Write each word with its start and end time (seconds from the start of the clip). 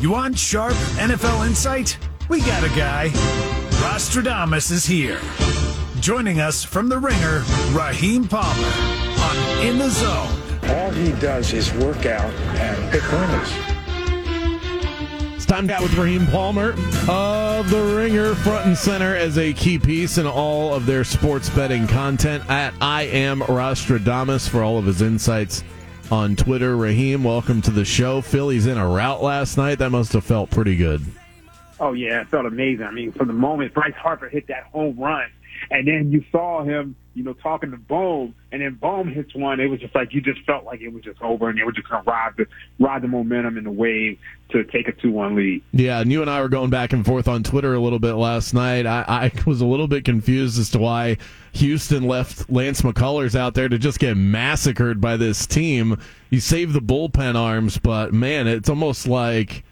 You 0.00 0.12
want 0.12 0.38
sharp 0.38 0.74
NFL 0.94 1.44
insight? 1.44 1.98
We 2.28 2.38
got 2.38 2.62
a 2.62 2.68
guy. 2.68 3.08
Rostradamus 3.82 4.70
is 4.70 4.86
here. 4.86 5.18
Joining 5.98 6.38
us 6.38 6.62
from 6.62 6.88
the 6.88 7.00
ringer, 7.00 7.42
Raheem 7.72 8.28
Palmer 8.28 8.72
on 9.20 9.66
In 9.66 9.76
the 9.76 9.90
Zone. 9.90 10.40
All 10.68 10.90
he 10.92 11.10
does 11.20 11.52
is 11.52 11.72
work 11.74 12.06
out 12.06 12.32
and 12.54 12.92
pick 12.92 13.02
winners. 13.10 13.52
It's 15.34 15.44
time 15.44 15.66
to 15.66 15.74
out 15.74 15.82
with 15.82 15.94
Raheem 15.94 16.28
Palmer 16.28 16.74
of 17.08 17.68
The 17.68 17.82
Ringer, 17.96 18.36
front 18.36 18.66
and 18.66 18.78
center 18.78 19.16
as 19.16 19.36
a 19.36 19.52
key 19.52 19.80
piece 19.80 20.16
in 20.16 20.28
all 20.28 20.74
of 20.74 20.86
their 20.86 21.02
sports 21.02 21.50
betting 21.50 21.88
content 21.88 22.48
at 22.48 22.72
I 22.80 23.02
am 23.02 23.40
Rostradamus 23.40 24.48
for 24.48 24.62
all 24.62 24.78
of 24.78 24.84
his 24.84 25.02
insights 25.02 25.64
on 26.10 26.36
Twitter. 26.36 26.76
Raheem, 26.76 27.24
welcome 27.24 27.62
to 27.62 27.70
the 27.70 27.84
show. 27.84 28.20
Phillies 28.20 28.66
in 28.66 28.78
a 28.78 28.86
rout 28.86 29.22
last 29.22 29.56
night. 29.56 29.78
That 29.78 29.90
must 29.90 30.12
have 30.12 30.24
felt 30.24 30.50
pretty 30.50 30.76
good. 30.76 31.02
Oh 31.80 31.92
yeah, 31.92 32.20
it 32.20 32.28
felt 32.28 32.46
amazing. 32.46 32.84
I 32.84 32.90
mean, 32.90 33.12
from 33.12 33.28
the 33.28 33.34
moment 33.34 33.74
Bryce 33.74 33.94
Harper 33.94 34.28
hit 34.28 34.48
that 34.48 34.64
home 34.64 34.98
run, 34.98 35.30
and 35.70 35.86
then 35.86 36.10
you 36.10 36.24
saw 36.30 36.62
him, 36.62 36.96
you 37.14 37.22
know, 37.22 37.32
talking 37.32 37.70
to 37.70 37.76
Bohm, 37.76 38.34
and 38.52 38.62
then 38.62 38.74
Bohm 38.74 39.12
hits 39.12 39.34
one. 39.34 39.60
It 39.60 39.66
was 39.66 39.80
just 39.80 39.94
like 39.94 40.14
you 40.14 40.20
just 40.20 40.40
felt 40.46 40.64
like 40.64 40.80
it 40.80 40.88
was 40.88 41.02
just 41.04 41.20
over, 41.20 41.48
and 41.48 41.58
they 41.58 41.64
were 41.64 41.72
just 41.72 41.88
gonna 41.88 42.04
ride 42.06 42.32
the 42.36 42.46
ride 42.78 43.02
the 43.02 43.08
momentum 43.08 43.56
and 43.56 43.66
the 43.66 43.70
wave 43.70 44.18
to 44.50 44.64
take 44.64 44.88
a 44.88 44.92
two 44.92 45.10
one 45.10 45.34
lead. 45.34 45.62
Yeah, 45.72 46.00
and 46.00 46.10
you 46.10 46.22
and 46.22 46.30
I 46.30 46.40
were 46.40 46.48
going 46.48 46.70
back 46.70 46.92
and 46.92 47.04
forth 47.04 47.28
on 47.28 47.42
Twitter 47.42 47.74
a 47.74 47.80
little 47.80 47.98
bit 47.98 48.14
last 48.14 48.54
night. 48.54 48.86
I, 48.86 49.04
I 49.08 49.32
was 49.46 49.60
a 49.60 49.66
little 49.66 49.88
bit 49.88 50.04
confused 50.04 50.58
as 50.58 50.70
to 50.70 50.78
why 50.78 51.16
Houston 51.52 52.04
left 52.04 52.48
Lance 52.50 52.82
McCullers 52.82 53.34
out 53.34 53.54
there 53.54 53.68
to 53.68 53.78
just 53.78 53.98
get 53.98 54.16
massacred 54.16 55.00
by 55.00 55.16
this 55.16 55.46
team. 55.46 55.98
You 56.30 56.40
saved 56.40 56.72
the 56.72 56.80
bullpen 56.80 57.34
arms, 57.34 57.78
but 57.78 58.12
man, 58.12 58.46
it's 58.46 58.68
almost 58.68 59.06
like 59.06 59.64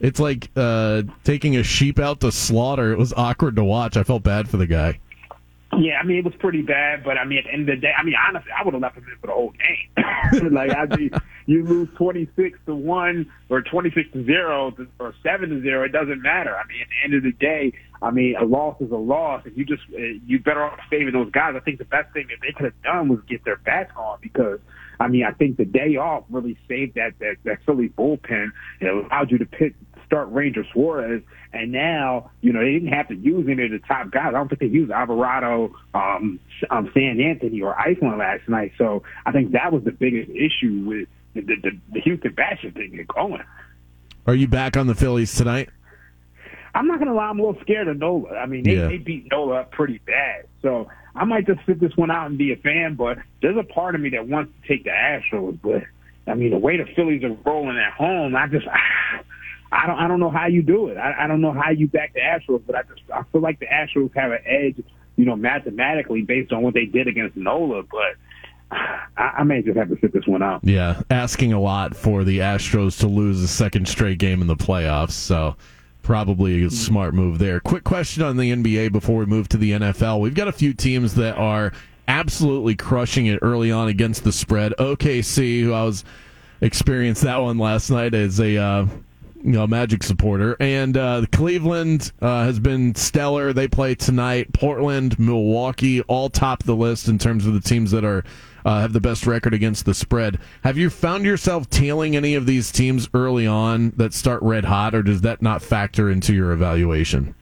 it's 0.00 0.18
like 0.20 0.50
uh, 0.56 1.02
taking 1.24 1.56
a 1.56 1.62
sheep 1.62 1.98
out 1.98 2.20
to 2.20 2.32
slaughter. 2.32 2.92
It 2.92 2.98
was 2.98 3.12
awkward 3.12 3.56
to 3.56 3.64
watch. 3.64 3.96
I 3.96 4.02
felt 4.02 4.22
bad 4.22 4.48
for 4.48 4.56
the 4.56 4.66
guy. 4.66 4.98
Yeah, 5.78 5.98
I 6.00 6.04
mean 6.04 6.18
it 6.18 6.24
was 6.24 6.34
pretty 6.38 6.62
bad, 6.62 7.04
but 7.04 7.16
I 7.16 7.24
mean 7.24 7.38
at 7.38 7.44
the 7.44 7.52
end 7.52 7.68
of 7.68 7.76
the 7.76 7.80
day, 7.80 7.92
I 7.96 8.02
mean 8.02 8.16
honestly, 8.26 8.50
I 8.58 8.64
would 8.64 8.74
have 8.74 8.82
left 8.82 8.96
him 8.96 9.04
in 9.04 9.16
for 9.20 9.28
the 9.28 9.32
whole 9.32 9.52
game. 9.52 10.52
like 10.52 10.72
I 10.74 10.86
mean, 10.96 11.10
you 11.46 11.64
lose 11.64 11.88
twenty 11.96 12.28
six 12.34 12.58
to 12.66 12.74
one 12.74 13.30
or 13.48 13.62
twenty 13.62 13.90
six 13.92 14.10
to 14.12 14.24
zero 14.24 14.74
or 14.98 15.14
seven 15.22 15.50
to 15.50 15.62
zero, 15.62 15.84
it 15.84 15.92
doesn't 15.92 16.22
matter. 16.22 16.56
I 16.56 16.66
mean 16.66 16.82
at 16.82 16.88
the 16.88 17.04
end 17.04 17.14
of 17.14 17.22
the 17.22 17.32
day, 17.32 17.72
I 18.02 18.10
mean 18.10 18.34
a 18.36 18.44
loss 18.44 18.80
is 18.80 18.90
a 18.90 18.96
loss, 18.96 19.42
and 19.44 19.56
you 19.56 19.64
just 19.64 19.82
uh, 19.94 20.00
you 20.26 20.40
better 20.40 20.64
off 20.64 20.80
saving 20.90 21.12
those 21.12 21.30
guys. 21.30 21.54
I 21.56 21.60
think 21.60 21.78
the 21.78 21.84
best 21.84 22.12
thing 22.12 22.26
that 22.30 22.38
they 22.42 22.52
could 22.52 22.64
have 22.64 22.82
done 22.82 23.08
was 23.08 23.20
get 23.28 23.44
their 23.44 23.56
bats 23.56 23.92
on 23.96 24.18
because 24.20 24.58
I 24.98 25.06
mean 25.06 25.24
I 25.24 25.30
think 25.30 25.56
the 25.56 25.64
day 25.64 25.96
off 25.96 26.24
really 26.30 26.58
saved 26.66 26.96
that 26.96 27.12
that, 27.20 27.36
that 27.44 27.58
Philly 27.64 27.90
bullpen. 27.90 28.50
It 28.80 28.88
allowed 28.88 29.30
you 29.30 29.38
to 29.38 29.46
pick 29.46 29.74
start 30.10 30.28
Ranger 30.32 30.64
Suarez, 30.72 31.22
and 31.52 31.70
now 31.70 32.30
you 32.40 32.52
know 32.52 32.60
they 32.60 32.72
didn't 32.72 32.92
have 32.92 33.06
to 33.08 33.14
use 33.14 33.46
any 33.48 33.64
of 33.66 33.70
the 33.70 33.78
top 33.78 34.10
guys. 34.10 34.26
I 34.28 34.30
don't 34.32 34.48
think 34.48 34.60
they 34.60 34.66
used 34.66 34.90
Alvarado, 34.90 35.72
um, 35.94 36.40
um, 36.68 36.88
Seranthony, 36.94 37.62
or 37.62 37.78
Iceland 37.78 38.18
last 38.18 38.48
night. 38.48 38.72
So 38.76 39.04
I 39.24 39.30
think 39.30 39.52
that 39.52 39.72
was 39.72 39.84
the 39.84 39.92
biggest 39.92 40.28
issue 40.30 40.82
with 40.84 41.08
the, 41.34 41.42
the, 41.42 41.70
the 41.92 42.00
Houston 42.00 42.32
Bashers 42.34 42.74
didn't 42.74 42.96
get 42.96 43.06
going. 43.06 43.42
Are 44.26 44.34
you 44.34 44.48
back 44.48 44.76
on 44.76 44.88
the 44.88 44.96
Phillies 44.96 45.32
tonight? 45.34 45.68
I'm 46.74 46.86
not 46.88 46.98
gonna 46.98 47.14
lie, 47.14 47.28
I'm 47.28 47.38
a 47.38 47.42
little 47.46 47.60
scared 47.62 47.86
of 47.88 47.98
Nola. 47.98 48.36
I 48.36 48.46
mean, 48.46 48.64
they, 48.64 48.76
Yeah. 48.76 48.88
they 48.88 48.98
beat 48.98 49.28
Nola 49.30 49.60
up 49.60 49.70
pretty 49.72 49.98
bad, 50.06 50.46
so 50.62 50.88
I 51.14 51.24
might 51.24 51.46
just 51.46 51.60
sit 51.66 51.78
this 51.80 51.96
one 51.96 52.10
out 52.10 52.26
and 52.26 52.36
be 52.36 52.52
a 52.52 52.56
fan. 52.56 52.94
But 52.96 53.18
there's 53.42 53.56
a 53.56 53.64
part 53.64 53.94
of 53.94 54.00
me 54.00 54.10
that 54.10 54.26
wants 54.28 54.52
to 54.60 54.68
take 54.68 54.84
the 54.84 54.90
Astros, 54.90 55.58
but 55.62 55.82
I 56.30 56.34
mean, 56.34 56.50
the 56.50 56.58
way 56.58 56.76
the 56.76 56.84
Phillies 56.94 57.24
are 57.24 57.36
rolling 57.44 57.76
at 57.78 57.92
home, 57.92 58.34
I 58.36 58.46
just. 58.48 58.66
I 59.72 59.86
don't. 59.86 59.98
I 59.98 60.08
don't 60.08 60.20
know 60.20 60.30
how 60.30 60.46
you 60.46 60.62
do 60.62 60.88
it. 60.88 60.96
I, 60.96 61.24
I 61.24 61.26
don't 61.26 61.40
know 61.40 61.52
how 61.52 61.70
you 61.70 61.86
back 61.86 62.12
the 62.14 62.20
Astros, 62.20 62.62
but 62.66 62.76
I 62.76 62.82
just. 62.82 63.02
I 63.14 63.22
feel 63.30 63.40
like 63.40 63.60
the 63.60 63.66
Astros 63.66 64.14
have 64.16 64.32
an 64.32 64.40
edge, 64.44 64.82
you 65.16 65.24
know, 65.24 65.36
mathematically 65.36 66.22
based 66.22 66.52
on 66.52 66.62
what 66.62 66.74
they 66.74 66.86
did 66.86 67.06
against 67.06 67.36
Nola. 67.36 67.82
But 67.84 68.16
I, 69.16 69.42
may 69.44 69.62
just 69.62 69.76
have 69.76 69.88
to 69.88 69.98
sit 70.00 70.12
this 70.12 70.26
one 70.26 70.42
out. 70.42 70.60
Yeah, 70.64 71.02
asking 71.10 71.52
a 71.52 71.60
lot 71.60 71.96
for 71.96 72.24
the 72.24 72.38
Astros 72.38 72.98
to 73.00 73.06
lose 73.06 73.42
a 73.42 73.48
second 73.48 73.88
straight 73.88 74.18
game 74.18 74.40
in 74.40 74.46
the 74.46 74.56
playoffs. 74.56 75.12
So 75.12 75.56
probably 76.02 76.64
a 76.64 76.70
smart 76.70 77.14
move 77.14 77.38
there. 77.38 77.60
Quick 77.60 77.84
question 77.84 78.22
on 78.22 78.36
the 78.36 78.50
NBA 78.50 78.92
before 78.92 79.18
we 79.18 79.26
move 79.26 79.48
to 79.50 79.56
the 79.56 79.72
NFL. 79.72 80.20
We've 80.20 80.34
got 80.34 80.48
a 80.48 80.52
few 80.52 80.72
teams 80.72 81.14
that 81.16 81.36
are 81.36 81.72
absolutely 82.08 82.74
crushing 82.74 83.26
it 83.26 83.38
early 83.42 83.70
on 83.70 83.88
against 83.88 84.24
the 84.24 84.32
spread. 84.32 84.72
OKC, 84.78 85.62
who 85.62 85.72
I 85.72 85.84
was 85.84 86.04
experienced 86.60 87.22
that 87.22 87.38
one 87.38 87.58
last 87.58 87.90
night 87.90 88.14
as 88.14 88.40
a 88.40 88.56
uh, 88.56 88.86
you 89.42 89.52
know 89.52 89.66
Magic 89.66 90.02
supporter, 90.02 90.56
and 90.60 90.96
uh, 90.96 91.24
Cleveland 91.32 92.12
uh, 92.20 92.44
has 92.44 92.58
been 92.58 92.94
stellar. 92.94 93.52
They 93.52 93.68
play 93.68 93.94
tonight. 93.94 94.52
Portland, 94.52 95.18
Milwaukee, 95.18 96.02
all 96.02 96.28
top 96.28 96.62
the 96.62 96.76
list 96.76 97.08
in 97.08 97.18
terms 97.18 97.46
of 97.46 97.54
the 97.54 97.60
teams 97.60 97.90
that 97.90 98.04
are 98.04 98.24
uh, 98.64 98.80
have 98.80 98.92
the 98.92 99.00
best 99.00 99.26
record 99.26 99.54
against 99.54 99.84
the 99.84 99.94
spread. 99.94 100.38
Have 100.62 100.76
you 100.76 100.90
found 100.90 101.24
yourself 101.24 101.68
tailing 101.70 102.16
any 102.16 102.34
of 102.34 102.46
these 102.46 102.70
teams 102.70 103.08
early 103.14 103.46
on 103.46 103.90
that 103.96 104.12
start 104.12 104.42
red 104.42 104.64
hot, 104.64 104.94
or 104.94 105.02
does 105.02 105.22
that 105.22 105.42
not 105.42 105.62
factor 105.62 106.10
into 106.10 106.34
your 106.34 106.52
evaluation? 106.52 107.34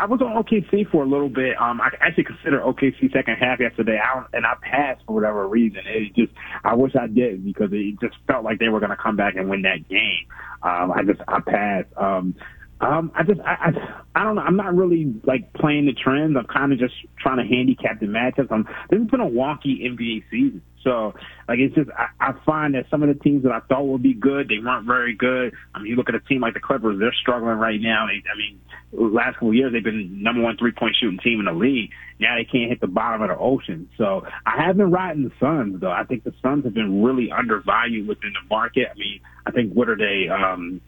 I 0.00 0.06
was 0.06 0.22
on 0.22 0.42
OKC 0.42 0.90
for 0.90 1.02
a 1.02 1.06
little 1.06 1.28
bit. 1.28 1.60
Um, 1.60 1.78
I 1.80 1.90
actually 2.00 2.24
considered 2.24 2.62
OKC 2.62 3.12
second 3.12 3.36
half 3.36 3.60
yesterday, 3.60 3.98
I 4.02 4.24
and 4.32 4.46
I 4.46 4.54
passed 4.62 5.02
for 5.06 5.14
whatever 5.14 5.46
reason. 5.46 5.82
It 5.84 6.14
just, 6.14 6.32
I 6.64 6.74
wish 6.74 6.96
I 6.96 7.06
did 7.06 7.44
because 7.44 7.68
it 7.72 8.00
just 8.00 8.16
felt 8.26 8.42
like 8.42 8.58
they 8.58 8.70
were 8.70 8.80
going 8.80 8.90
to 8.90 8.96
come 8.96 9.16
back 9.16 9.36
and 9.36 9.50
win 9.50 9.62
that 9.62 9.86
game. 9.90 10.26
Um, 10.62 10.92
I 10.92 11.02
just, 11.06 11.20
I 11.28 11.40
passed. 11.40 11.88
Um, 11.98 12.34
um, 12.80 13.12
I 13.14 13.24
just, 13.24 13.40
I, 13.42 13.52
I, 13.52 14.20
I 14.20 14.24
don't 14.24 14.36
know. 14.36 14.42
I'm 14.42 14.56
not 14.56 14.74
really 14.74 15.14
like 15.24 15.52
playing 15.52 15.84
the 15.84 15.92
trends. 15.92 16.34
I'm 16.34 16.46
kind 16.46 16.72
of 16.72 16.78
just 16.78 16.94
trying 17.18 17.36
to 17.36 17.44
handicap 17.44 18.00
the 18.00 18.06
matchups. 18.06 18.50
Um, 18.50 18.66
this 18.88 19.00
has 19.00 19.08
been 19.10 19.20
a 19.20 19.26
wonky 19.26 19.84
NBA 19.84 20.24
season. 20.30 20.62
So, 20.82 21.14
like, 21.48 21.58
it's 21.58 21.74
just, 21.74 21.90
I, 21.96 22.08
I 22.20 22.32
find 22.46 22.74
that 22.74 22.86
some 22.90 23.02
of 23.02 23.08
the 23.08 23.22
teams 23.22 23.42
that 23.42 23.52
I 23.52 23.60
thought 23.60 23.84
would 23.86 24.02
be 24.02 24.14
good, 24.14 24.48
they 24.48 24.58
weren't 24.64 24.86
very 24.86 25.14
good. 25.14 25.52
I 25.74 25.78
mean, 25.78 25.90
you 25.90 25.96
look 25.96 26.08
at 26.08 26.14
a 26.14 26.20
team 26.20 26.40
like 26.40 26.54
the 26.54 26.60
Clippers, 26.60 26.98
they're 26.98 27.14
struggling 27.20 27.58
right 27.58 27.80
now. 27.80 28.06
They, 28.06 28.22
I 28.30 28.36
mean, 28.36 28.60
last 28.92 29.34
couple 29.34 29.50
of 29.50 29.54
years, 29.54 29.72
they've 29.72 29.84
been 29.84 30.22
number 30.22 30.42
one 30.42 30.56
three 30.56 30.72
point 30.72 30.96
shooting 30.98 31.18
team 31.22 31.38
in 31.40 31.46
the 31.46 31.52
league. 31.52 31.90
Now 32.18 32.36
they 32.36 32.44
can't 32.44 32.70
hit 32.70 32.80
the 32.80 32.86
bottom 32.86 33.22
of 33.22 33.28
the 33.28 33.36
ocean. 33.36 33.88
So 33.96 34.26
I 34.46 34.62
have 34.64 34.76
been 34.76 34.90
riding 34.90 35.24
the 35.24 35.32
Suns, 35.38 35.80
though. 35.80 35.90
I 35.90 36.04
think 36.04 36.24
the 36.24 36.34
Suns 36.42 36.64
have 36.64 36.74
been 36.74 37.02
really 37.02 37.30
undervalued 37.30 38.08
within 38.08 38.32
the 38.32 38.48
market. 38.48 38.88
I 38.90 38.98
mean, 38.98 39.20
I 39.46 39.50
think 39.50 39.72
what 39.74 39.88
are 39.88 39.96
they? 39.96 40.28
Um, 40.28 40.80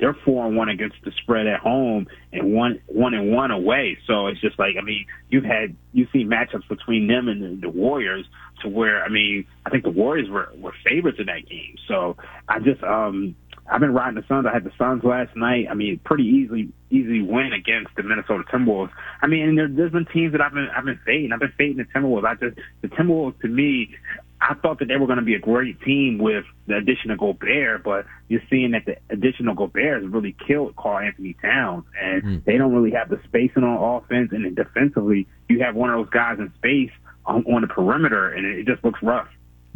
they're 0.00 0.16
four 0.24 0.46
and 0.46 0.56
one 0.56 0.68
against 0.68 0.96
the 1.04 1.12
spread 1.22 1.46
at 1.46 1.60
home 1.60 2.06
and 2.32 2.52
one 2.54 2.80
one 2.86 3.14
and 3.14 3.32
one 3.32 3.50
away. 3.50 3.98
So 4.06 4.26
it's 4.26 4.40
just 4.40 4.58
like 4.58 4.76
I 4.80 4.82
mean, 4.82 5.06
you've 5.28 5.44
had 5.44 5.76
you 5.92 6.06
see 6.12 6.24
matchups 6.24 6.68
between 6.68 7.06
them 7.06 7.28
and 7.28 7.42
the, 7.42 7.66
the 7.66 7.68
Warriors 7.68 8.26
to 8.62 8.68
where 8.68 9.04
I 9.04 9.08
mean, 9.08 9.46
I 9.66 9.70
think 9.70 9.84
the 9.84 9.90
Warriors 9.90 10.28
were 10.28 10.50
were 10.56 10.74
favorites 10.84 11.18
in 11.20 11.26
that 11.26 11.48
game. 11.48 11.76
So 11.86 12.16
I 12.48 12.58
just 12.58 12.82
um 12.82 13.36
I've 13.70 13.80
been 13.80 13.94
riding 13.94 14.16
the 14.16 14.26
Suns. 14.26 14.46
I 14.48 14.52
had 14.52 14.64
the 14.64 14.72
Suns 14.76 15.04
last 15.04 15.36
night. 15.36 15.66
I 15.70 15.74
mean, 15.74 16.00
pretty 16.04 16.24
easily 16.24 16.70
easy 16.90 17.22
win 17.22 17.52
against 17.52 17.94
the 17.96 18.02
Minnesota 18.02 18.42
Timberwolves. 18.52 18.90
I 19.22 19.28
mean, 19.28 19.54
there, 19.54 19.68
there's 19.68 19.92
been 19.92 20.06
teams 20.06 20.32
that 20.32 20.40
I've 20.40 20.52
been 20.52 20.68
I've 20.76 20.84
been 20.84 20.98
fading. 21.06 21.32
I've 21.32 21.40
been 21.40 21.52
fading 21.56 21.76
the 21.76 21.84
Timberwolves. 21.84 22.24
I 22.24 22.34
just 22.34 22.58
the 22.82 22.88
Timberwolves 22.88 23.40
to 23.40 23.48
me. 23.48 23.94
I 24.42 24.54
thought 24.54 24.78
that 24.78 24.88
they 24.88 24.96
were 24.96 25.06
going 25.06 25.18
to 25.18 25.24
be 25.24 25.34
a 25.34 25.38
great 25.38 25.80
team 25.82 26.18
with 26.18 26.44
the 26.66 26.76
addition 26.76 27.10
of 27.10 27.18
Gobert, 27.18 27.82
but 27.82 28.06
you're 28.28 28.42
seeing 28.48 28.70
that 28.70 28.86
the 28.86 28.96
addition 29.10 29.48
of 29.48 29.56
Gobert 29.56 30.02
has 30.02 30.10
really 30.10 30.34
killed 30.46 30.74
Karl-Anthony 30.76 31.36
Towns, 31.42 31.84
and 32.00 32.22
Mm. 32.22 32.44
they 32.44 32.56
don't 32.56 32.72
really 32.72 32.92
have 32.92 33.10
the 33.10 33.20
spacing 33.24 33.64
on 33.64 34.02
offense, 34.02 34.32
and 34.32 34.44
then 34.44 34.54
defensively, 34.54 35.26
you 35.48 35.60
have 35.60 35.74
one 35.74 35.90
of 35.90 35.98
those 35.98 36.10
guys 36.10 36.38
in 36.38 36.50
space 36.54 36.90
on, 37.26 37.44
on 37.44 37.60
the 37.60 37.66
perimeter, 37.68 38.30
and 38.30 38.46
it, 38.46 38.60
it 38.60 38.66
just 38.66 38.82
looks 38.82 39.02
rough. 39.02 39.28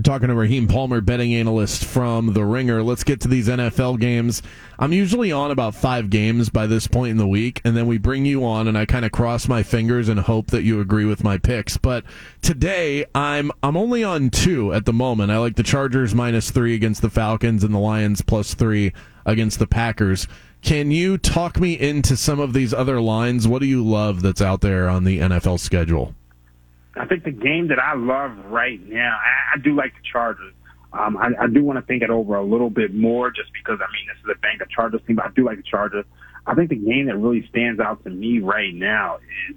Talking 0.03 0.27
to 0.27 0.34
Raheem 0.34 0.66
Palmer, 0.66 1.00
betting 1.00 1.32
analyst 1.34 1.84
from 1.84 2.32
The 2.32 2.44
Ringer. 2.44 2.82
Let's 2.82 3.05
get 3.05 3.21
to 3.21 3.28
these 3.28 3.47
NFL 3.47 4.00
games. 4.00 4.43
I'm 4.77 4.93
usually 4.93 5.31
on 5.31 5.53
about 5.53 5.77
five 5.77 6.10
games 6.10 6.48
by 6.48 6.66
this 6.66 6.89
point 6.89 7.13
in 7.13 7.16
the 7.16 7.28
week, 7.28 7.60
and 7.65 7.77
then 7.77 7.86
we 7.86 7.98
bring 7.98 8.27
you 8.27 8.45
on, 8.45 8.66
and 8.66 8.77
I 8.77 8.86
kind 8.86 9.04
of 9.04 9.13
cross 9.13 9.47
my 9.47 9.63
fingers 9.63 10.09
and 10.09 10.18
hope 10.18 10.48
that 10.48 10.65
you 10.65 10.80
agree 10.80 11.04
with 11.04 11.22
my 11.22 11.39
picks. 11.39 11.77
But 11.77 12.03
today, 12.42 13.07
I'm 13.15 13.53
I'm 13.63 13.77
only 13.77 14.03
on 14.03 14.30
two 14.30 14.74
at 14.74 14.84
the 14.84 14.92
moment. 14.92 15.30
I 15.30 15.39
like 15.39 15.54
the 15.54 15.63
Chargers 15.63 16.13
minus 16.13 16.51
three 16.51 16.74
against 16.74 17.01
the 17.01 17.09
Falcons 17.09 17.63
and 17.63 17.72
the 17.72 17.78
Lions 17.78 18.21
plus 18.21 18.54
three 18.54 18.92
against 19.24 19.60
the 19.60 19.68
Packers. 19.68 20.27
Can 20.60 20.91
you 20.91 21.18
talk 21.18 21.60
me 21.60 21.78
into 21.78 22.16
some 22.16 22.41
of 22.41 22.53
these 22.53 22.74
other 22.74 23.01
lines? 23.01 23.47
What 23.47 23.60
do 23.60 23.66
you 23.66 23.86
love 23.86 24.22
that's 24.22 24.42
out 24.42 24.60
there 24.60 24.89
on 24.89 25.04
the 25.04 25.21
NFL 25.21 25.60
schedule? 25.60 26.16
I 26.96 27.06
think 27.06 27.24
the 27.24 27.30
game 27.30 27.68
that 27.68 27.78
I 27.78 27.94
love 27.94 28.32
right 28.46 28.80
now, 28.88 29.18
I, 29.18 29.56
I 29.56 29.58
do 29.58 29.74
like 29.74 29.92
the 29.94 30.08
Chargers. 30.10 30.54
Um, 30.92 31.16
I, 31.16 31.30
I 31.41 31.46
do 31.48 31.64
want 31.64 31.78
to 31.78 31.82
think 31.84 32.02
it 32.02 32.10
over 32.10 32.36
a 32.36 32.44
little 32.44 32.70
bit 32.70 32.94
more 32.94 33.30
just 33.30 33.52
because, 33.52 33.80
I 33.80 33.91
mean, 33.92 34.06
this 34.06 34.16
is 34.22 34.36
a 34.36 34.41
bank 34.41 34.60
of 34.60 34.70
Chargers 34.70 35.00
team, 35.06 35.16
but 35.16 35.26
I 35.26 35.30
do 35.34 35.44
like 35.44 35.56
the 35.56 35.64
Chargers. 35.64 36.04
I 36.46 36.54
think 36.54 36.70
the 36.70 36.76
game 36.76 37.06
that 37.06 37.16
really 37.16 37.46
stands 37.48 37.80
out 37.80 38.04
to 38.04 38.10
me 38.10 38.38
right 38.38 38.74
now 38.74 39.18
is 39.48 39.56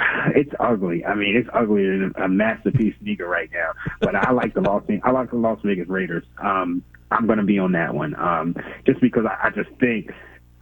it's 0.36 0.52
ugly. 0.60 1.04
I 1.04 1.14
mean, 1.14 1.36
it's 1.36 1.48
uglier 1.52 1.98
than 1.98 2.12
a 2.22 2.28
masterpiece 2.28 2.94
sneaker 3.00 3.26
right 3.26 3.50
now. 3.52 3.72
But 4.00 4.14
I 4.14 4.30
like 4.32 4.54
the 4.54 4.60
Las 4.60 4.82
I 5.02 5.10
like 5.10 5.30
the 5.30 5.36
Las 5.36 5.58
Vegas 5.64 5.88
Raiders. 5.88 6.24
Um, 6.38 6.82
I'm 7.10 7.26
going 7.26 7.38
to 7.38 7.44
be 7.44 7.58
on 7.58 7.72
that 7.72 7.94
one 7.94 8.14
um, 8.14 8.54
just 8.86 9.00
because 9.00 9.24
I, 9.26 9.48
I 9.48 9.50
just 9.50 9.70
think 9.80 10.12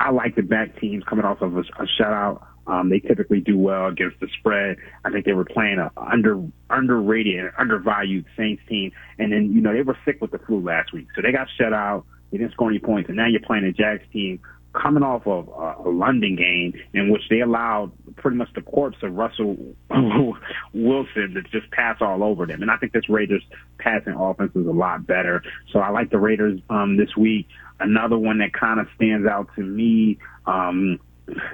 I 0.00 0.10
like 0.10 0.37
the 0.37 0.43
back 0.43 0.81
teams 0.81 1.05
coming 1.05 1.25
off 1.25 1.43
of 1.43 1.56
a, 1.56 1.60
a 1.60 1.87
shutout. 2.00 2.44
Um, 2.69 2.91
they 2.91 3.00
typically 3.00 3.41
do 3.41 3.59
well 3.59 3.87
against 3.87 4.20
the 4.20 4.29
spread. 4.38 4.76
I 5.05 5.11
think 5.11 5.25
they 5.25 5.32
were 5.32 5.44
playing 5.44 5.79
a 5.79 5.91
under 5.97 6.43
underrated 6.70 7.38
and 7.38 7.50
undervalued 7.59 8.26
Saints 8.37 8.62
team, 8.69 8.93
and 9.19 9.32
then 9.32 9.53
you 9.53 9.61
know 9.61 9.73
they 9.73 9.82
were 9.82 9.99
sick 10.05 10.20
with 10.20 10.31
the 10.31 10.38
flu 10.38 10.61
last 10.61 10.93
week, 10.93 11.06
so 11.17 11.23
they 11.23 11.32
got 11.32 11.49
shut 11.59 11.73
out. 11.73 12.05
They 12.31 12.38
didn't 12.38 12.53
score 12.53 12.69
any 12.69 12.79
points, 12.79 13.09
and 13.09 13.17
now 13.17 13.26
you're 13.26 13.41
playing 13.41 13.65
a 13.65 13.73
Jags 13.73 14.05
team 14.12 14.41
coming 14.75 15.03
off 15.03 15.26
of 15.26 15.49
a, 15.49 15.88
a 15.88 15.91
London 15.91 16.37
game 16.37 16.75
in 16.93 17.11
which 17.11 17.23
they 17.31 17.41
allowed 17.41 17.91
pretty 18.17 18.37
much 18.37 18.49
the 18.55 18.62
corpse 18.62 18.99
of 19.03 19.15
Russell 19.15 19.56
Wilson 20.75 21.35
to 21.35 21.43
just 21.50 21.70
pass 21.73 21.97
all 22.00 22.23
over 22.23 22.47
them. 22.47 22.62
And 22.62 22.70
I 22.70 22.76
think 22.76 22.93
this 22.93 23.09
Raiders 23.09 23.43
passing 23.79 24.12
offense 24.12 24.53
is 24.55 24.67
a 24.67 24.70
lot 24.70 25.06
better. 25.06 25.43
So 25.73 25.79
I 25.79 25.91
like 25.91 26.11
the 26.11 26.19
Raiders 26.19 26.61
um, 26.70 26.97
this 26.97 27.17
week. 27.17 27.49
Another 27.81 28.19
one 28.19 28.38
that 28.38 28.53
kind 28.53 28.81
of 28.81 28.87
stands 28.94 29.26
out 29.26 29.49
to 29.56 29.62
me. 29.62 30.19
Um, 30.47 30.99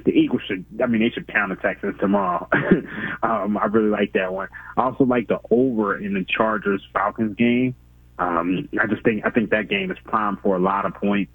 the 0.05 0.13
Eagles 0.13 0.43
should, 0.47 0.65
I 0.83 0.87
mean, 0.87 1.03
they 1.03 1.11
should 1.11 1.27
pound 1.27 1.53
the 1.53 1.57
Texans 1.57 1.97
tomorrow. 2.01 2.49
um, 3.23 3.59
I 3.59 3.67
really 3.67 3.91
like 3.91 4.13
that 4.15 4.33
one. 4.33 4.49
I 4.77 4.83
also 4.83 5.05
like 5.05 5.29
the 5.29 5.41
over 5.51 5.99
in 5.99 6.15
the 6.15 6.25
Chargers 6.25 6.83
Falcons 6.93 7.37
game. 7.37 7.75
Um, 8.19 8.69
I 8.81 8.87
just 8.87 9.03
think, 9.03 9.25
I 9.27 9.31
think 9.31 9.51
that 9.51 9.69
game 9.69 9.91
is 9.91 9.99
prime 10.05 10.39
for 10.43 10.57
a 10.57 10.61
lot 10.61 10.87
of 10.87 10.95
points. 10.95 11.33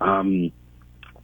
Um, 0.00 0.52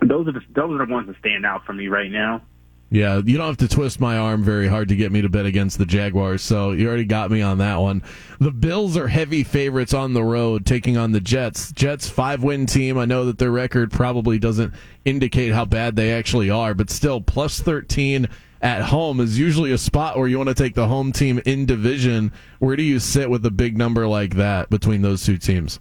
those 0.00 0.28
are 0.28 0.32
the, 0.32 0.40
those 0.54 0.80
are 0.80 0.86
the 0.86 0.92
ones 0.92 1.08
that 1.08 1.16
stand 1.18 1.44
out 1.44 1.64
for 1.64 1.72
me 1.72 1.88
right 1.88 2.10
now. 2.10 2.42
Yeah, 2.92 3.22
you 3.24 3.38
don't 3.38 3.46
have 3.46 3.56
to 3.56 3.74
twist 3.74 4.00
my 4.00 4.18
arm 4.18 4.44
very 4.44 4.68
hard 4.68 4.88
to 4.90 4.96
get 4.96 5.10
me 5.10 5.22
to 5.22 5.30
bet 5.30 5.46
against 5.46 5.78
the 5.78 5.86
Jaguars, 5.86 6.42
so 6.42 6.72
you 6.72 6.86
already 6.86 7.06
got 7.06 7.30
me 7.30 7.40
on 7.40 7.56
that 7.56 7.76
one. 7.76 8.02
The 8.38 8.50
Bills 8.50 8.98
are 8.98 9.08
heavy 9.08 9.44
favorites 9.44 9.94
on 9.94 10.12
the 10.12 10.22
road, 10.22 10.66
taking 10.66 10.98
on 10.98 11.12
the 11.12 11.20
Jets. 11.20 11.72
Jets 11.72 12.10
five 12.10 12.42
win 12.42 12.66
team. 12.66 12.98
I 12.98 13.06
know 13.06 13.24
that 13.24 13.38
their 13.38 13.50
record 13.50 13.92
probably 13.92 14.38
doesn't 14.38 14.74
indicate 15.06 15.54
how 15.54 15.64
bad 15.64 15.96
they 15.96 16.12
actually 16.12 16.50
are, 16.50 16.74
but 16.74 16.90
still 16.90 17.22
plus 17.22 17.60
thirteen 17.60 18.28
at 18.60 18.82
home 18.82 19.20
is 19.20 19.38
usually 19.38 19.72
a 19.72 19.78
spot 19.78 20.18
where 20.18 20.28
you 20.28 20.36
want 20.36 20.50
to 20.50 20.54
take 20.54 20.74
the 20.74 20.86
home 20.86 21.12
team 21.12 21.40
in 21.46 21.64
division. 21.64 22.30
Where 22.58 22.76
do 22.76 22.82
you 22.82 22.98
sit 22.98 23.30
with 23.30 23.46
a 23.46 23.50
big 23.50 23.78
number 23.78 24.06
like 24.06 24.36
that 24.36 24.68
between 24.68 25.00
those 25.00 25.24
two 25.24 25.38
teams? 25.38 25.80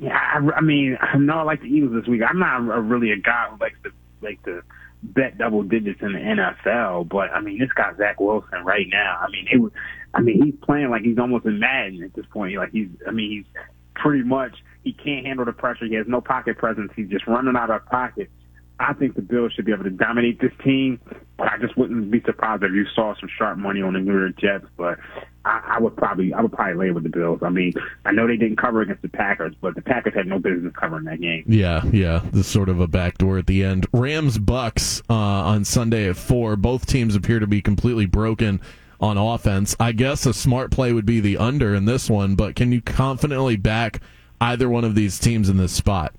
Yeah, 0.00 0.16
I, 0.16 0.38
I 0.56 0.60
mean, 0.62 0.96
I 1.02 1.18
know 1.18 1.34
I 1.34 1.42
like 1.42 1.60
the 1.60 1.68
Eagles 1.68 1.92
this 1.92 2.08
week. 2.08 2.22
I'm 2.26 2.38
not 2.38 2.60
a, 2.60 2.80
really 2.80 3.10
a 3.10 3.18
guy 3.18 3.48
who 3.50 3.58
likes 3.58 3.76
to 3.84 3.90
like 4.22 4.42
to 4.44 4.62
bet 5.02 5.38
double 5.38 5.62
digits 5.62 6.00
in 6.02 6.12
the 6.12 6.18
NFL, 6.18 7.08
but 7.08 7.30
I 7.30 7.40
mean, 7.40 7.58
this 7.58 7.72
guy 7.72 7.92
Zach 7.96 8.20
Wilson 8.20 8.64
right 8.64 8.86
now. 8.88 9.18
I 9.20 9.30
mean, 9.30 9.46
it 9.50 9.58
was. 9.58 9.72
I 10.12 10.20
mean, 10.20 10.42
he's 10.42 10.54
playing 10.62 10.90
like 10.90 11.02
he's 11.02 11.18
almost 11.18 11.46
in 11.46 11.60
Madden 11.60 12.02
at 12.02 12.14
this 12.14 12.26
point. 12.26 12.56
Like 12.56 12.72
he's. 12.72 12.88
I 13.06 13.10
mean, 13.10 13.30
he's 13.30 13.62
pretty 13.94 14.24
much 14.24 14.56
he 14.84 14.92
can't 14.92 15.26
handle 15.26 15.44
the 15.44 15.52
pressure. 15.52 15.86
He 15.86 15.94
has 15.94 16.06
no 16.08 16.20
pocket 16.20 16.58
presence. 16.58 16.92
He's 16.96 17.08
just 17.08 17.26
running 17.26 17.56
out 17.56 17.70
of 17.70 17.84
pocket. 17.86 18.30
I 18.78 18.94
think 18.94 19.14
the 19.14 19.22
Bills 19.22 19.52
should 19.52 19.66
be 19.66 19.72
able 19.72 19.84
to 19.84 19.90
dominate 19.90 20.40
this 20.40 20.52
team, 20.64 20.98
but 21.36 21.48
I 21.48 21.58
just 21.58 21.76
wouldn't 21.76 22.10
be 22.10 22.22
surprised 22.22 22.62
if 22.62 22.72
you 22.72 22.86
saw 22.94 23.14
some 23.20 23.28
sharp 23.36 23.58
money 23.58 23.82
on 23.82 23.92
the 23.92 24.00
New 24.00 24.18
York 24.18 24.38
Jets. 24.38 24.64
But 24.76 24.98
I, 25.44 25.76
I 25.76 25.80
would 25.80 25.96
probably, 25.96 26.32
I 26.32 26.40
would 26.40 26.52
probably 26.52 26.74
lay 26.74 26.90
with 26.90 27.02
the 27.02 27.08
Bills. 27.08 27.40
I 27.42 27.48
mean, 27.48 27.72
I 28.04 28.12
know 28.12 28.26
they 28.26 28.36
didn't 28.36 28.56
cover 28.56 28.82
against 28.82 29.02
the 29.02 29.08
Packers, 29.08 29.54
but 29.60 29.74
the 29.74 29.82
Packers 29.82 30.14
had 30.14 30.26
no 30.26 30.38
business 30.38 30.72
covering 30.76 31.04
that 31.04 31.20
game. 31.20 31.44
Yeah, 31.46 31.82
yeah, 31.92 32.22
this 32.32 32.46
sort 32.46 32.68
of 32.68 32.80
a 32.80 32.86
backdoor 32.86 33.38
at 33.38 33.46
the 33.46 33.64
end. 33.64 33.86
Rams 33.92 34.38
Bucks 34.38 35.02
uh, 35.08 35.14
on 35.14 35.64
Sunday 35.64 36.08
at 36.08 36.16
four. 36.16 36.56
Both 36.56 36.86
teams 36.86 37.14
appear 37.14 37.38
to 37.38 37.46
be 37.46 37.62
completely 37.62 38.06
broken 38.06 38.60
on 39.00 39.16
offense. 39.16 39.74
I 39.80 39.92
guess 39.92 40.26
a 40.26 40.34
smart 40.34 40.70
play 40.70 40.92
would 40.92 41.06
be 41.06 41.20
the 41.20 41.38
under 41.38 41.74
in 41.74 41.86
this 41.86 42.10
one, 42.10 42.34
but 42.34 42.54
can 42.54 42.70
you 42.70 42.82
confidently 42.82 43.56
back 43.56 44.00
either 44.40 44.68
one 44.68 44.84
of 44.84 44.94
these 44.94 45.18
teams 45.18 45.48
in 45.48 45.56
this 45.56 45.72
spot? 45.72 46.14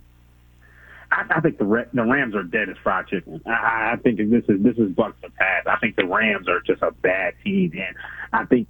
I, 1.11 1.25
I 1.29 1.41
think 1.41 1.57
the 1.57 1.87
the 1.93 2.03
Rams 2.03 2.35
are 2.35 2.43
dead 2.43 2.69
as 2.69 2.77
fried 2.77 3.07
chicken. 3.07 3.41
I, 3.45 3.91
I 3.93 3.95
think 3.97 4.17
this 4.17 4.45
is 4.47 4.63
this 4.63 4.77
is 4.77 4.91
Bucks 4.93 5.17
of 5.23 5.35
pass. 5.35 5.63
I 5.67 5.77
think 5.77 5.95
the 5.95 6.05
Rams 6.05 6.47
are 6.47 6.61
just 6.61 6.81
a 6.81 6.91
bad 6.91 7.35
team, 7.43 7.73
and 7.73 7.95
I 8.33 8.45
think 8.45 8.67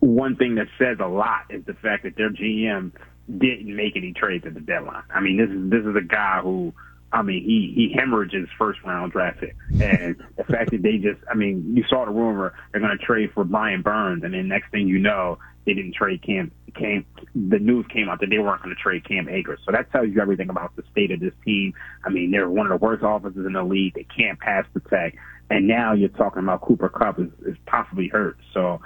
one 0.00 0.36
thing 0.36 0.56
that 0.56 0.66
says 0.78 0.98
a 1.00 1.08
lot 1.08 1.46
is 1.50 1.64
the 1.64 1.74
fact 1.74 2.04
that 2.04 2.16
their 2.16 2.30
GM 2.30 2.92
didn't 3.38 3.74
make 3.74 3.96
any 3.96 4.12
trades 4.12 4.46
at 4.46 4.54
the 4.54 4.60
deadline. 4.60 5.02
I 5.12 5.20
mean, 5.20 5.36
this 5.36 5.50
is 5.50 5.70
this 5.70 5.88
is 5.88 5.96
a 5.96 6.06
guy 6.06 6.40
who 6.42 6.72
I 7.12 7.22
mean, 7.22 7.44
he 7.44 7.72
he 7.74 7.94
hemorrhages 7.98 8.48
first 8.58 8.82
round 8.84 9.12
draft 9.12 9.40
pick, 9.40 9.56
and 9.80 10.16
the 10.36 10.44
fact 10.44 10.72
that 10.72 10.82
they 10.82 10.98
just, 10.98 11.20
I 11.30 11.34
mean, 11.34 11.74
you 11.76 11.84
saw 11.88 12.04
the 12.04 12.10
rumor 12.10 12.54
they're 12.72 12.80
going 12.80 12.96
to 12.96 13.04
trade 13.04 13.30
for 13.32 13.44
Brian 13.44 13.82
Burns, 13.82 14.24
and 14.24 14.34
then 14.34 14.48
next 14.48 14.70
thing 14.70 14.88
you 14.88 14.98
know, 14.98 15.38
they 15.64 15.74
didn't 15.74 15.94
trade 15.94 16.22
Cam. 16.22 16.50
Cam 16.74 17.06
the 17.34 17.58
news 17.58 17.86
came 17.92 18.08
out 18.08 18.20
that 18.20 18.28
they 18.28 18.38
weren't 18.38 18.62
going 18.62 18.74
to 18.74 18.80
trade 18.80 19.08
Cam 19.08 19.28
Akers, 19.28 19.60
so 19.64 19.72
that 19.72 19.90
tells 19.92 20.08
you 20.08 20.20
everything 20.20 20.50
about 20.50 20.74
the 20.76 20.82
state 20.90 21.12
of 21.12 21.20
this 21.20 21.32
team. 21.44 21.72
I 22.04 22.10
mean, 22.10 22.32
they're 22.32 22.50
one 22.50 22.70
of 22.70 22.78
the 22.78 22.84
worst 22.84 23.02
offenses 23.06 23.46
in 23.46 23.52
the 23.52 23.62
league. 23.62 23.94
They 23.94 24.04
can't 24.04 24.38
pass 24.38 24.66
the 24.74 24.80
tech, 24.80 25.14
and 25.48 25.68
now 25.68 25.92
you're 25.92 26.08
talking 26.08 26.42
about 26.42 26.62
Cooper 26.62 26.88
Kupp 26.88 27.20
is, 27.20 27.30
is 27.46 27.56
possibly 27.66 28.08
hurt. 28.08 28.36
So 28.52 28.80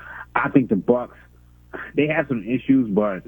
I 0.44 0.48
think 0.48 0.68
the 0.68 0.76
Bucks 0.76 1.16
they 1.94 2.06
have 2.08 2.26
some 2.28 2.44
issues, 2.44 2.88
but 2.90 3.22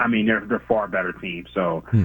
I 0.00 0.06
mean, 0.06 0.26
they're 0.26 0.40
they're 0.40 0.62
far 0.68 0.88
better 0.88 1.12
team. 1.12 1.46
So 1.54 1.84
hmm. 1.90 2.04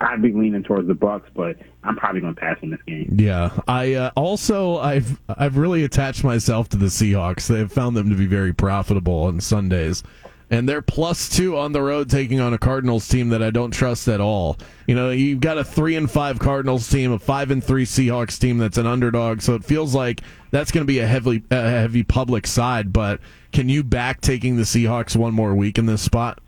I'd 0.00 0.22
be 0.22 0.32
leaning 0.32 0.62
towards 0.62 0.88
the 0.88 0.94
Bucks, 0.94 1.28
but 1.34 1.56
I'm 1.84 1.96
probably 1.96 2.20
going 2.20 2.34
to 2.34 2.40
pass 2.40 2.56
in 2.62 2.70
this 2.70 2.80
game. 2.86 3.16
Yeah, 3.18 3.50
I 3.66 3.94
uh, 3.94 4.10
also 4.16 4.78
I've 4.78 5.20
I've 5.28 5.56
really 5.56 5.84
attached 5.84 6.24
myself 6.24 6.68
to 6.70 6.76
the 6.76 6.86
Seahawks. 6.86 7.46
They've 7.48 7.70
found 7.70 7.96
them 7.96 8.10
to 8.10 8.16
be 8.16 8.26
very 8.26 8.52
profitable 8.52 9.24
on 9.24 9.40
Sundays. 9.40 10.02
And 10.50 10.66
they're 10.66 10.82
plus 10.82 11.28
two 11.28 11.58
on 11.58 11.72
the 11.72 11.82
road 11.82 12.08
taking 12.08 12.40
on 12.40 12.54
a 12.54 12.58
Cardinals 12.58 13.06
team 13.06 13.28
that 13.30 13.42
I 13.42 13.50
don't 13.50 13.70
trust 13.70 14.08
at 14.08 14.20
all. 14.20 14.56
You 14.86 14.94
know, 14.94 15.10
you've 15.10 15.40
got 15.40 15.58
a 15.58 15.64
three 15.64 15.94
and 15.94 16.10
five 16.10 16.38
Cardinals 16.38 16.88
team, 16.88 17.12
a 17.12 17.18
five 17.18 17.50
and 17.50 17.62
three 17.62 17.84
Seahawks 17.84 18.38
team 18.38 18.56
that's 18.56 18.78
an 18.78 18.86
underdog, 18.86 19.42
so 19.42 19.54
it 19.54 19.64
feels 19.64 19.94
like 19.94 20.22
that's 20.50 20.70
going 20.70 20.86
to 20.86 20.88
be 20.88 21.00
a 21.00 21.06
heavy, 21.06 21.42
a 21.50 21.70
heavy 21.70 22.02
public 22.02 22.46
side. 22.46 22.92
But 22.92 23.20
can 23.52 23.68
you 23.68 23.82
back 23.82 24.22
taking 24.22 24.56
the 24.56 24.62
Seahawks 24.62 25.16
one 25.16 25.34
more 25.34 25.54
week 25.54 25.76
in 25.76 25.84
this 25.84 26.00
spot? 26.00 26.40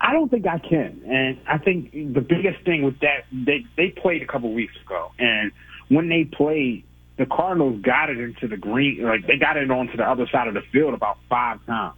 I 0.00 0.12
don't 0.12 0.30
think 0.30 0.46
I 0.46 0.58
can. 0.58 1.02
And 1.06 1.38
I 1.46 1.58
think 1.58 1.92
the 1.92 2.20
biggest 2.20 2.64
thing 2.64 2.82
with 2.82 3.00
that, 3.00 3.24
they 3.32 3.66
they 3.76 3.90
played 3.90 4.22
a 4.22 4.26
couple 4.26 4.52
weeks 4.52 4.74
ago, 4.84 5.12
and 5.18 5.52
when 5.88 6.08
they 6.08 6.24
played, 6.24 6.84
the 7.16 7.26
Cardinals 7.26 7.82
got 7.82 8.08
it 8.10 8.18
into 8.18 8.46
the 8.46 8.56
green, 8.56 9.02
like 9.02 9.26
they 9.26 9.36
got 9.36 9.56
it 9.56 9.70
onto 9.70 9.96
the 9.96 10.08
other 10.08 10.26
side 10.28 10.48
of 10.48 10.54
the 10.54 10.62
field 10.72 10.94
about 10.94 11.18
five 11.28 11.64
times. 11.66 11.96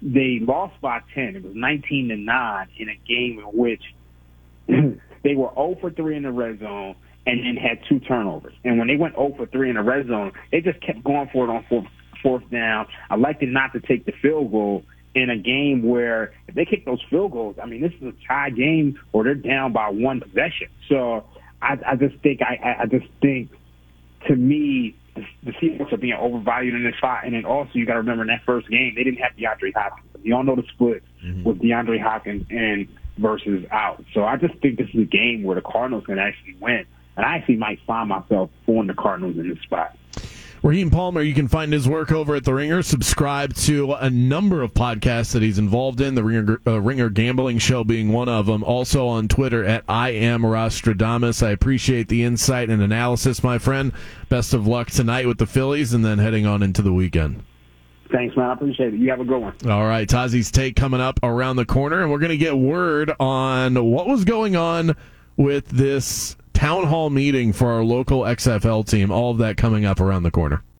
They 0.00 0.38
lost 0.40 0.80
by 0.80 1.00
ten. 1.14 1.36
It 1.36 1.44
was 1.44 1.54
nineteen 1.54 2.08
to 2.08 2.16
nine 2.16 2.68
in 2.78 2.88
a 2.88 2.96
game 3.06 3.38
in 3.40 3.46
which 3.46 3.82
they 4.68 5.34
were 5.34 5.50
0 5.54 5.78
for 5.80 5.90
three 5.90 6.16
in 6.16 6.22
the 6.22 6.30
red 6.30 6.60
zone 6.60 6.94
and 7.26 7.40
then 7.44 7.56
had 7.56 7.80
two 7.88 8.00
turnovers. 8.00 8.54
And 8.64 8.78
when 8.78 8.88
they 8.88 8.96
went 8.96 9.14
0 9.14 9.34
for 9.36 9.46
three 9.46 9.68
in 9.68 9.76
the 9.76 9.82
red 9.82 10.06
zone, 10.06 10.32
they 10.52 10.60
just 10.60 10.80
kept 10.80 11.02
going 11.04 11.28
for 11.32 11.44
it 11.44 11.50
on 11.50 11.64
fourth 11.68 11.86
fourth 12.22 12.50
down. 12.50 12.86
I 13.10 13.14
elected 13.14 13.50
not 13.50 13.72
to 13.74 13.80
take 13.80 14.04
the 14.04 14.12
field 14.12 14.50
goal 14.50 14.84
in 15.14 15.30
a 15.30 15.36
game 15.36 15.82
where 15.82 16.32
if 16.46 16.54
they 16.54 16.64
kick 16.64 16.84
those 16.84 17.00
field 17.10 17.32
goals, 17.32 17.56
I 17.62 17.66
mean, 17.66 17.80
this 17.80 17.92
is 18.00 18.02
a 18.02 18.26
tie 18.26 18.50
game 18.50 18.98
or 19.12 19.24
they're 19.24 19.34
down 19.34 19.72
by 19.72 19.88
one 19.88 20.20
possession. 20.20 20.68
So 20.88 21.24
I, 21.62 21.78
I 21.86 21.96
just 21.96 22.16
think, 22.22 22.40
I, 22.42 22.82
I 22.82 22.86
just 22.86 23.06
think 23.20 23.50
to 24.26 24.36
me, 24.36 24.96
the, 25.18 25.50
the 25.50 25.52
Seahawks 25.58 25.92
are 25.92 25.96
being 25.96 26.14
overvalued 26.14 26.74
in 26.74 26.84
this 26.84 26.96
spot. 26.96 27.24
And 27.24 27.34
then 27.34 27.44
also 27.44 27.70
you 27.74 27.86
got 27.86 27.94
to 27.94 28.00
remember 28.00 28.22
in 28.22 28.28
that 28.28 28.42
first 28.44 28.68
game, 28.68 28.94
they 28.96 29.04
didn't 29.04 29.20
have 29.20 29.32
DeAndre 29.32 29.72
Hopkins. 29.74 30.06
You 30.22 30.34
all 30.34 30.44
know 30.44 30.56
the 30.56 30.64
split 30.74 31.02
mm-hmm. 31.24 31.44
with 31.44 31.60
DeAndre 31.60 32.02
Hopkins 32.02 32.46
and 32.50 32.88
versus 33.18 33.64
out. 33.70 34.04
So 34.14 34.24
I 34.24 34.36
just 34.36 34.54
think 34.60 34.78
this 34.78 34.88
is 34.94 35.00
a 35.00 35.04
game 35.04 35.42
where 35.42 35.54
the 35.54 35.62
Cardinals 35.62 36.06
can 36.06 36.18
actually 36.18 36.56
win. 36.60 36.86
And 37.16 37.26
I 37.26 37.36
actually 37.36 37.56
might 37.56 37.80
find 37.86 38.08
myself 38.08 38.50
on 38.66 38.86
the 38.86 38.94
Cardinals 38.94 39.36
in 39.36 39.48
this 39.48 39.58
spot. 39.60 39.96
Raheem 40.62 40.90
Palmer, 40.90 41.22
you 41.22 41.34
can 41.34 41.46
find 41.46 41.72
his 41.72 41.88
work 41.88 42.10
over 42.10 42.34
at 42.34 42.44
The 42.44 42.52
Ringer. 42.52 42.82
Subscribe 42.82 43.54
to 43.54 43.92
a 43.92 44.10
number 44.10 44.62
of 44.62 44.74
podcasts 44.74 45.32
that 45.32 45.42
he's 45.42 45.58
involved 45.58 46.00
in, 46.00 46.16
The 46.16 46.24
Ringer, 46.24 46.60
uh, 46.66 46.80
Ringer 46.80 47.10
Gambling 47.10 47.58
Show 47.58 47.84
being 47.84 48.12
one 48.12 48.28
of 48.28 48.46
them. 48.46 48.64
Also 48.64 49.06
on 49.06 49.28
Twitter 49.28 49.64
at 49.64 49.84
I 49.88 50.10
am 50.10 50.42
Rostradamus. 50.42 51.46
I 51.46 51.50
appreciate 51.50 52.08
the 52.08 52.24
insight 52.24 52.70
and 52.70 52.82
analysis, 52.82 53.42
my 53.44 53.58
friend. 53.58 53.92
Best 54.28 54.52
of 54.52 54.66
luck 54.66 54.90
tonight 54.90 55.26
with 55.26 55.38
the 55.38 55.46
Phillies 55.46 55.94
and 55.94 56.04
then 56.04 56.18
heading 56.18 56.44
on 56.44 56.62
into 56.62 56.82
the 56.82 56.92
weekend. 56.92 57.44
Thanks, 58.10 58.36
man. 58.36 58.50
I 58.50 58.54
appreciate 58.54 58.94
it. 58.94 59.00
You 59.00 59.10
have 59.10 59.20
a 59.20 59.24
good 59.24 59.40
one. 59.40 59.54
All 59.68 59.86
right. 59.86 60.08
Tazi's 60.08 60.50
take 60.50 60.74
coming 60.74 61.00
up 61.00 61.20
around 61.22 61.56
the 61.56 61.66
corner, 61.66 62.02
and 62.02 62.10
we're 62.10 62.18
going 62.18 62.30
to 62.30 62.36
get 62.36 62.56
word 62.56 63.12
on 63.20 63.84
what 63.84 64.06
was 64.06 64.24
going 64.24 64.56
on 64.56 64.96
with 65.36 65.68
this 65.68 66.36
town 66.58 66.82
hall 66.82 67.08
meeting 67.08 67.52
for 67.52 67.70
our 67.70 67.84
local 67.84 68.22
XFL 68.22 68.84
team. 68.84 69.12
All 69.12 69.30
of 69.30 69.38
that 69.38 69.56
coming 69.56 69.84
up 69.84 70.00
around 70.00 70.24
the 70.24 70.32
corner. 70.32 70.64